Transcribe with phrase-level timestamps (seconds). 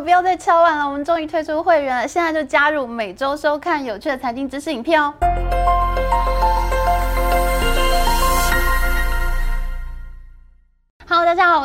[0.00, 5.12] 不要再敲碗了，我们终于推出会员了，现在就加入，每周收看有趣的财经知识影片哦。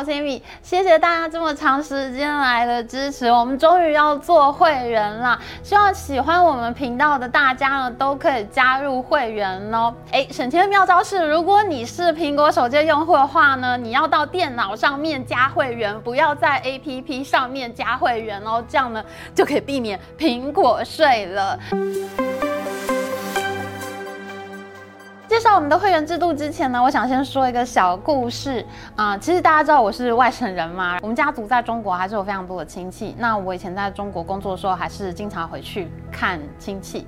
[0.04, 5.38] Hello，大家好，我是 Amy，谢谢大家这么长时间来的支持，我们终于要做会员了。
[5.62, 9.94] 希望喜欢我们频道的大家呢，都可以加入会员哦。
[10.12, 19.02] 哎，省钱的妙招是，如果你是苹果手机用户的话呢，你要到电脑上面加会员，不要在 APP 上面加会员哦，这样呢
[19.34, 21.58] 就可以避免苹果税了。
[25.34, 33.16] 介绍我们的会员制度之前呢，我想先说一个小故事啊、其实大家知道我是外省人嘛，我们家族在中国还是有非常多的亲戚。
[33.18, 37.04] 那我以前在中国工作的时候，还是经常回去看亲戚。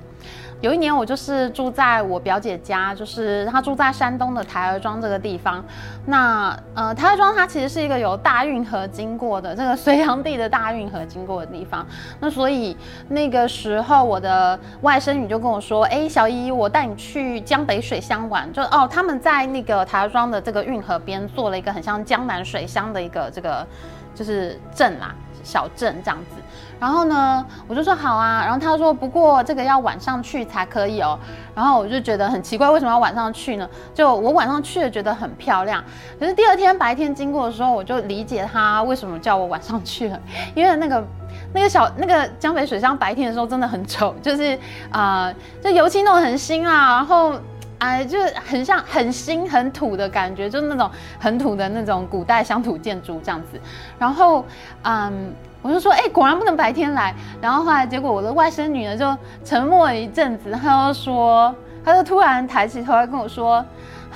[0.63, 5.63] 有一年，我就是住在我表姐家，就是她住在山东的台儿庄这个地方。
[6.07, 11.87] 那呃，台儿庄它其实是一个有大运河经过的，这个隋炀帝的大运河经过的地方。
[12.21, 12.77] 那所以
[13.09, 18.51] 那个时候，我的外甥女就跟我说：“哎、欸，小姨，我带你去江北水乡玩。
[18.53, 23.67] 就”就哦，他们在那个台儿庄的这个运河边做了一个很像江南水乡的一个这个
[24.15, 25.15] 就是镇啦。
[25.47, 26.43] 小镇这样子，
[26.81, 31.17] 然后呢，我就说好啊，然后他说不过这个要晚上去才可以哦，
[31.55, 33.69] 然后我就觉得很奇怪，为什么要晚上去呢？
[33.95, 35.83] 就我晚上去了觉得很漂亮，
[36.19, 40.21] 可是第二天白天经过的时候，我就理解他为什么叫我晚上去了，
[40.57, 41.07] 因为那个
[41.55, 44.59] 那个小那个江北水乡白天的时候真的很丑，就是
[44.91, 47.35] 啊、呃，就油漆弄得很新啊，然后。
[47.79, 53.61] 哎，就是很像很新很土的感觉，就是那种很土的那种古代乡土建筑这样子。
[53.99, 54.43] 然后，
[54.83, 57.15] 嗯，我就说，哎，果然不能白天来。
[57.39, 63.63] 然后后来，结果我的外甥女呢就沉默了一阵子，她就说，她就突然抬起头来跟我说，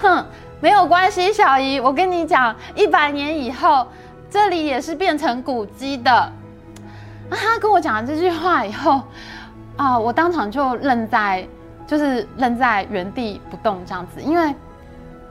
[0.00, 0.24] 哼，
[0.60, 3.86] 没有关系，小姨，我跟你讲，一百年以后
[4.30, 6.32] 这里也是变成古迹的。
[7.28, 9.02] 那她跟我讲了这句话以后，
[9.76, 11.46] 啊，我当场就愣在。
[11.90, 14.54] 就是愣在原地不动这样子，因为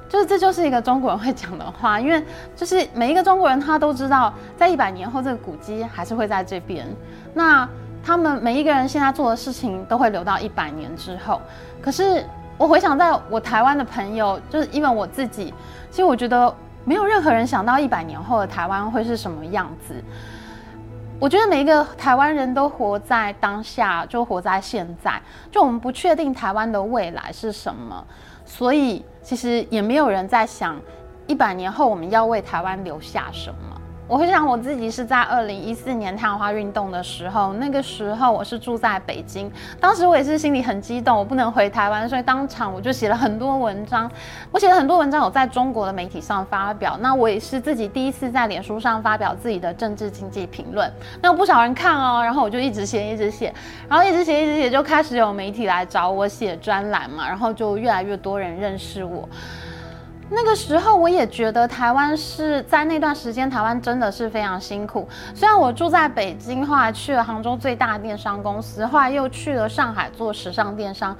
[0.09, 2.21] 就是这就是一个中国人会讲的话，因为
[2.53, 6.85] 就是每一个中国人他都知道，在一百年后这个古迹还是会在这边。
[7.33, 7.65] 那
[8.03, 11.39] 他们每一个人现在做的事情都会留到一百年之后。
[11.81, 12.25] 可是
[12.57, 15.53] 我回想在我台湾的朋友，就是因为我自己，
[15.89, 16.53] 其实我觉得
[16.83, 19.95] 没有任何人想到一百年后的台湾会是什么样子。
[21.21, 25.21] 我觉得每一个台湾人都活在当下，就活在现在。
[25.51, 28.01] 就我们不确定台湾的未来是什么，
[28.45, 30.79] 所以其实也没有人在想
[31.27, 33.78] 一百年后我们要为台湾留下什么。
[34.09, 44.09] 我会想我自己是在二零一四年太阳花运动的时候，那个时候我是住在北京，当时我也是心里很激动，我不能回台湾，所以当场我就写了很多文章。
[44.51, 46.97] 我写了很多文章，有在中国的媒体上发表。
[47.01, 50.91] 那我也是自己第一次在脸书上发表自己的政治经济评论，
[51.21, 53.53] 那有不少人看哦，然后我就一直写，一直写，
[53.87, 59.29] 然后一直写，一直写，就开始有媒体来找我写专栏嘛，然后就越来越多人认识我。
[60.31, 65.07] 那个时候我也觉得台湾是在那段时间，台湾真的是非常辛苦。
[65.33, 71.17] 虽然我住在北京，后来去了杭州最大的电商公司，后来又去了上海做时尚电商，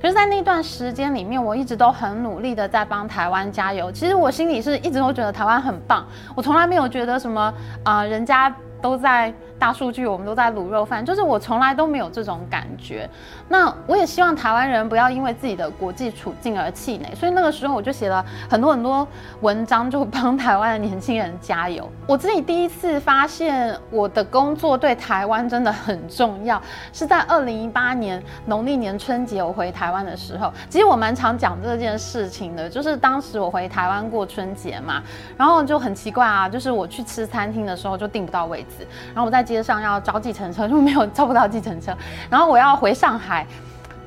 [0.00, 3.92] 可是，在那段时间里面，我一直都很努力的在帮台湾加油。
[3.92, 7.52] 其实我心里是一直都觉得台湾很棒，我从来没有觉得什么
[7.82, 9.32] 啊、人家都在。
[9.58, 13.08] 大数据，我们都在卤肉饭，就是我从来都没有这种感觉。
[13.48, 19.08] 那我也希望台湾人不要因为自己的国际处境而气馁，所以那个时候我就写了很多很多
[19.40, 21.90] 文章，就帮台湾的年轻人加油。
[22.06, 26.60] 我自己第一次发现我的工作对台湾真的很重要，
[26.92, 30.52] 是在二零一八年农历年春节我回台湾的时候。
[30.68, 35.02] 其实我蛮常讲这件事情的，就是当时我回台湾过春节嘛，
[35.38, 38.75] 然后就很奇怪啊，就是我去吃餐厅的时候就订不到位置，
[39.14, 39.46] 然后我在。
[39.46, 41.96] 街上要招计程车就没有 招不到计程车，
[42.28, 43.46] 然后我要回上海，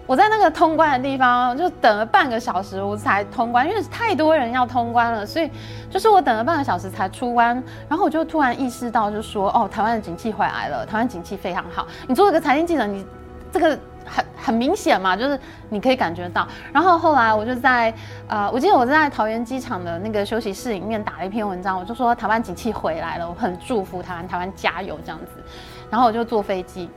[0.05, 5.49] 我在那个通关的地方就等了半个小时，我才通关，因为太多人要通关了，所以
[5.89, 11.87] 就是我等了半个小时才出关，然后我就突然意识到，就说哦，台湾的景气回来了，台湾景气非常好。
[12.05, 13.05] 你做一个财经记者，你
[13.49, 13.79] 这个。
[14.09, 15.39] 很很明显嘛，就是
[15.69, 16.47] 你可以感觉到。
[16.73, 17.93] 然后后来我就在
[18.27, 25.43] 呃，我记得我在桃园机场的那个休息室里面打了一篇文章，我就说台湾景气回来了，我很祝福台湾，台湾加油这样子。
[25.89, 26.89] 然后我就坐飞机，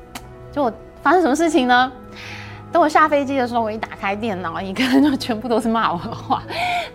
[0.50, 0.72] 就我
[1.02, 1.92] 发生什么事情呢？
[2.72, 6.42] 等我下飞机的时候，我一打开电脑，一看就全部都是骂我的话，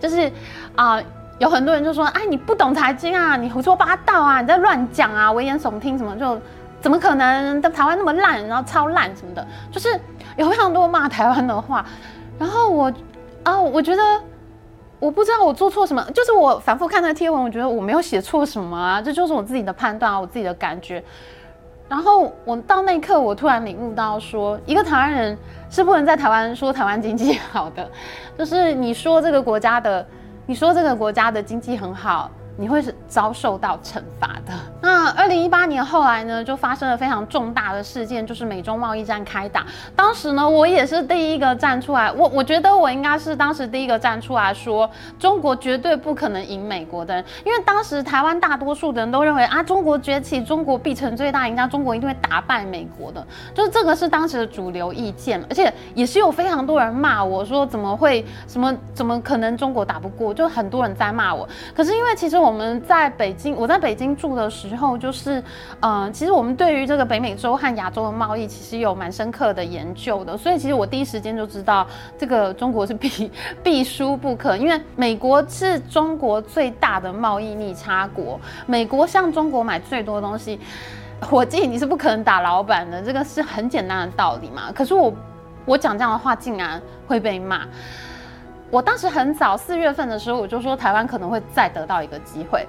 [0.00, 0.30] 就是
[0.74, 1.00] 啊、
[1.38, 6.40] 有很多人就说，哎，你不懂财经啊，你胡说八道啊，你在乱讲啊，危言耸听什么就。
[6.80, 7.60] 怎么可能？
[7.60, 9.88] 台湾那么烂，然后超烂什么的，就是
[10.36, 11.84] 有非常多骂台湾的话。
[12.38, 12.92] 然后我
[13.42, 14.02] 啊，我觉得
[15.00, 21.02] 我不知道我做错什么，就是我反复看那贴文，我觉得我没有写错什么啊，这就是我自己的判断啊，我自己的感觉。
[21.88, 25.36] 然后我到那一刻，我突然领悟到说，一个台湾人
[25.70, 26.04] 是不能？
[26.04, 27.90] 在台湾说台湾经济好的，
[28.36, 30.06] 就是你说这个国家的，
[30.46, 32.30] 你说这个国家的经济很好。
[32.60, 34.52] 你会是遭受到惩罚的。
[34.82, 39.64] 那二零一八年后来呢，就发生了非常重大的事件，就是美中贸易战开打。
[39.94, 44.90] 当时呢，我也是第一个站出来，我我觉得我应该是当时第一个站出来说，
[45.20, 61.48] 中国绝对不可能赢美国的人，因为当时台湾大多数的人都认为啊，中国崛起，中国必成最大赢家，中国一定会打败美国的，就是这个是当时的主流意见，而且也是有非常多人骂我说，怎么会什么怎么可能中国打不过，就很多人在骂我。
[61.72, 62.47] 可是因为其实我。
[62.48, 65.38] 我们在北京，我在北京住的时候，就是，
[65.80, 70.34] 嗯、呃，其实我们对于这个北美洲和亚洲的贸易，其实有蛮深刻的研究的。
[70.34, 71.86] 所以其实我第一时间就知道，
[72.16, 73.30] 这个中国是必
[73.62, 80.58] 必输不可，因为美国是中国最大的贸易逆差国，美国向中国买最多东西，
[81.20, 84.72] 伙计你是不可能打老板的，这个是很简单的道理嘛。
[84.74, 85.12] 可是我
[85.66, 87.66] 我讲这样的话，竟然会被骂。
[88.70, 92.66] 我当时很早四月份的时候，我就说台湾可能会再得到一个机会，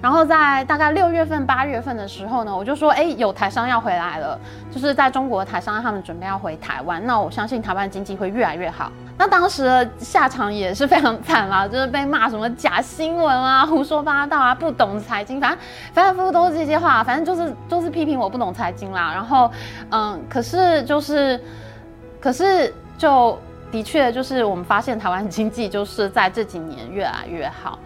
[0.00, 4.38] 然后在大概六月份、八月份的时候呢，我就说，哎，有台商要回来了，
[4.70, 8.92] 就是在中国台商他们准备要回台湾，那我相信台湾经济会越来越好。
[9.18, 15.58] 那当时下场也是非常惨啦， 就是被骂什么假新闻啊、胡说八道啊、不懂财经，反正
[15.92, 19.10] 反正反复都是这些话，反正就是就是批评我不懂财经啦。
[19.12, 19.50] 然后，
[19.90, 21.42] 嗯，可是就是，
[22.20, 23.36] 可是就。
[23.74, 27.76] 的确，就是我们发现台湾经济就是在这几年越来越好。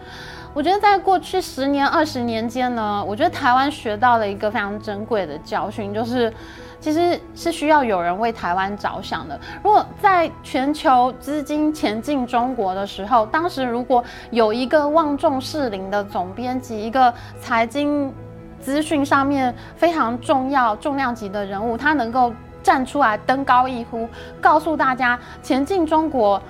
[0.53, 6.31] 我觉得在过去十年、二十年间呢，我觉得台湾学到了一个非常珍贵的教训，就是
[6.79, 9.39] 其实是需要有人为台湾着想的。
[9.63, 17.11] 如果在全球资金前进中国的时候，当时如果有一个望重士林的总编辑，一个
[17.41, 18.13] 财经
[18.59, 22.31] 资讯上面非常重要、重量级的人物，他能够。
[22.61, 24.07] 站出来，登高一呼，
[24.41, 26.41] 告诉大家前进中国。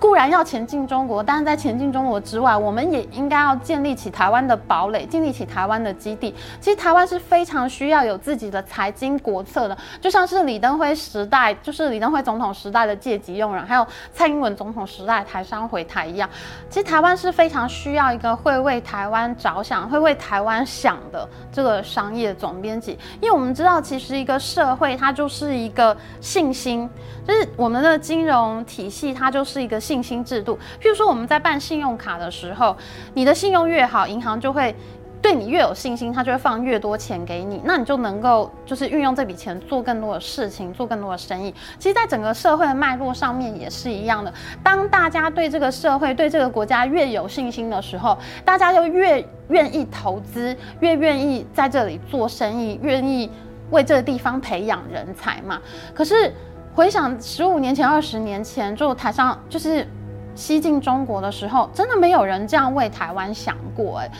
[0.00, 6.34] 固然要前进中国，但是在前进中国之外，我们也应该要建立起台湾的堡垒，建立起台湾的基地。
[6.58, 16.26] 其实台湾是非常需要有自己的财经国策的，就像是李登辉时代，就是李登辉总统时代的借机用人，还有蔡英文总统时代台商回台一样。
[16.70, 26.88] 其实台湾是非常需要一个会为台湾着想、会为台湾想的这个商业总编辑，因为我们知道，其实一个社会它就是一个信心，
[27.26, 29.78] 就是我们的金融体系它就是一个。
[29.90, 32.76] 信心制度，譬如说我们在办信用卡的时候，
[33.12, 34.72] 你的信用越好，银行就会
[35.20, 41.52] 对你越有信心，他就会放越多钱给你，那你就能够就是运用这笔钱做更多的事情，做更多的生意。
[41.76, 44.32] 其实，在整个社会的脉络上面也是一样的。
[44.62, 53.28] 当大家对这个社会、对这个国家越有信心的时候，大家就越愿意投资，越愿意在这里做生意，愿意
[53.70, 55.60] 为这个地方培养人才嘛。
[55.92, 56.32] 可是。
[56.74, 59.86] 回想十五年前、二十年前，就台上就是
[60.34, 64.10] 西进中国的时候，真的没有人这样为台湾想过哎，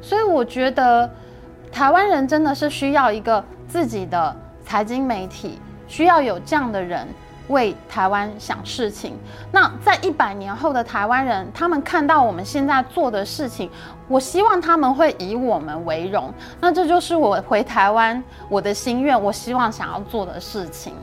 [0.00, 1.10] 所以我觉得
[1.72, 5.58] 台湾人真的是需要一个自己的财经媒体，
[5.88, 7.06] 需要有这样的人
[7.48, 9.18] 为台湾想事情。
[9.52, 13.68] 那在一百年后的台湾人，他们看到我们现在做的事情，
[14.08, 16.32] 我希望他们会以我们为荣。
[16.60, 20.94] 那这就是我回台湾我的心愿，我希望想要做的事情。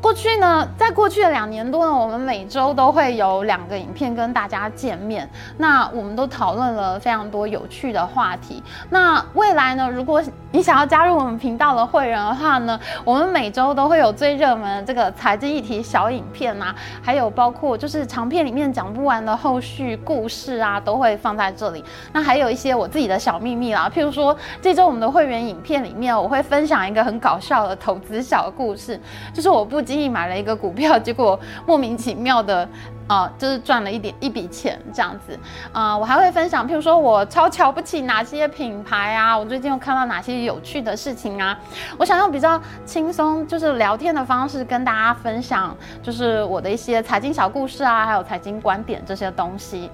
[0.00, 5.28] 过去呢，在过去的两年多呢，我们每周都会有两个影片跟大家见面。
[5.56, 8.62] 那我们都讨论了非常多有趣的话题。
[8.90, 21.84] 那未来呢，如果你想要加入我们频道的会员的话呢，我们每周都会有最热门的这个财经议题小影片啊，还有包括就是长片里面讲不完的后续故事啊，都会放在这里。
[22.12, 28.98] 那还有一些我自己的小秘密啦，譬如说这周我们的会员影片里面，我会分享一个很搞笑的投资小故事，
[29.34, 29.87] 就是我不。
[29.88, 32.68] 经意买了一个股票， 结果莫名其妙的
[33.06, 35.38] 啊、就是赚了一点一笔钱这样子
[35.72, 41.58] 啊、我还会分享，譬如说我超瞧不起哪些品牌啊，我最近又看到哪些有趣的事情啊。
[41.96, 49.90] 我想用比较轻松，就是聊天的方式跟大家分享，就是我的一些财经小故事啊，还有财经观点这些东西。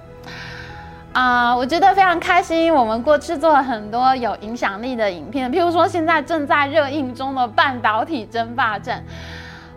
[1.12, 2.74] 啊、我觉得非常开心。
[2.74, 9.00] 我们过去做了很多有影响力的影片，譬如说现在正在热映中的半导体争霸战。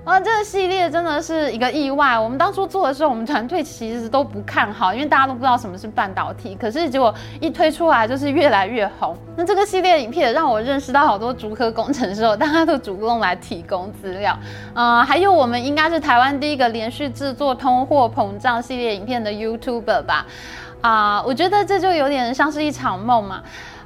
[0.07, 2.17] 啊，这个系列真的是一个意外。
[2.17, 6.55] 我们当初做的时候，我们团队其实都不看好，因为大家都不知道什么是半导体。
[6.55, 9.13] 可是结果一推出来，就是越来越红。
[9.35, 14.31] 那这个系列影片让我认识到好多竹科工程师，大家都主动来提供资料。
[14.73, 20.25] 啊、呃，还有我们应该是台湾第一个连续制作通货膨胀系列影片的 YouTuber 吧？
[20.79, 23.43] 啊、我觉得这就有点像是一场梦嘛。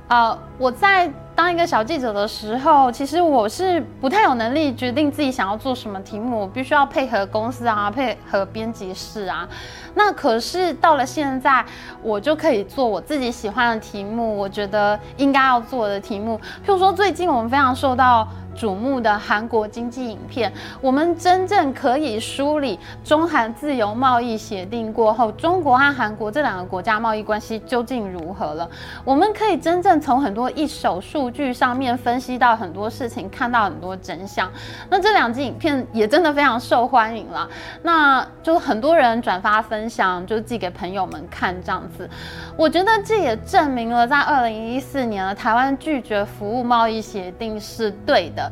[0.08, 1.12] 啊、我在。
[1.42, 9.50] 当一个小记者的时候，其实我是不太有能力决定自己想要做什么题目，我必须要配合公司啊，配合编辑室啊。
[9.96, 11.66] 那可是到了现在，
[12.04, 16.40] 我就可以做我自己喜欢的题目，我觉得应该要做的题目。
[16.64, 28.70] 譬如说，最近我们非常受到瞩目的韩国经济影片，我们真正可以梳理中韩自由贸易协定过后，中国和韩国这两个国家贸易关系究竟如何了？
[29.04, 34.52] 我们可以真正从很多一手数据上面分析到很多事情，看到很多真相。
[34.90, 37.50] 那这两集影片也真的非常受欢迎了，
[37.84, 42.10] 那就很多人转发分享，就寄给朋友们看这样子。
[42.56, 48.52] 我觉得这也证明了，在二零一四年了，台湾拒绝服务贸易协定是对的。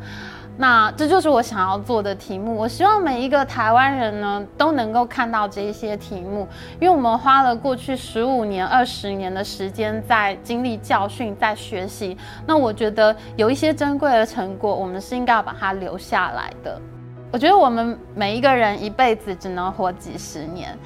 [0.62, 2.54] 那这就是我想要做的题目。
[2.54, 6.46] 我希望每一个台湾人呢都能够看到这一些题目，
[6.82, 12.18] 因为我们花了过去十五年、二十年的时间在经历教训、在学习。
[12.46, 16.78] 那我觉得有一些珍贵的成果，我们是应该要把它留下来的。
[17.32, 20.78] 我觉得我们每一个人一辈子只能活几十年。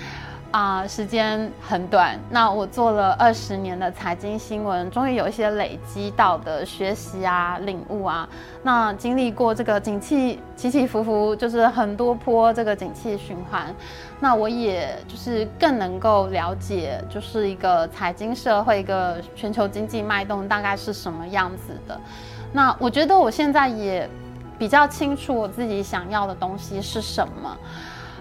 [0.53, 2.15] 啊、时间很短。
[2.29, 8.29] 那我做了二十年的财经新闻，终于有一些累积到的学习啊、领悟啊。
[8.61, 13.73] 那经历过这个景气起起伏伏，就是很多波这个景气循环。
[14.19, 21.99] 那我也就是更能够了解，就是一个财经社会、一个全球经济脉动大概是什么样子的。
[22.51, 24.07] 那我觉得我现在也
[24.59, 27.57] 比较清楚我自己想要的东西是什么。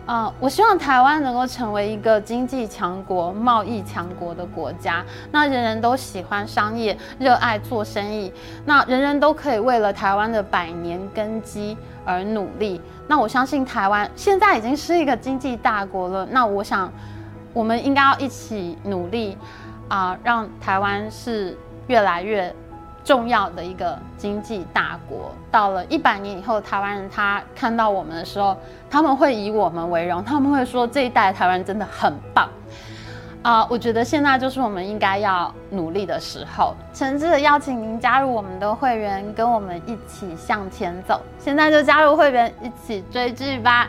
[0.05, 5.05] 啊、我希望台湾能够成为一个经济强国、贸易强国的国家。
[5.31, 8.33] 那人人都喜欢商业，热爱做生意。
[8.65, 12.81] 那人人都可以为了台湾的百年根基而努力。
[13.07, 16.27] 那我相信台湾现在已经是一个经济大国了。
[16.31, 16.93] 那我想，
[17.53, 19.39] 我们应该要一起努力
[19.89, 21.57] 啊、让台湾是
[21.87, 22.53] 越来越。
[23.05, 28.57] 重要的一个经济大国，到了一百年以后，台湾人他看到我们的时候，
[28.91, 32.49] 他们会以我们为荣，他们会说这一代台湾人真的很棒
[33.45, 41.21] 啊、我觉得现在就是我们应该要努力的时候，诚挚的邀请您加入我们的会员，跟我们一起向前走。
[41.41, 43.89] 现在就加入会员，一起追剧吧！